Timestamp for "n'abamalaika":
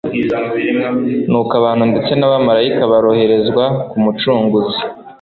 2.15-2.81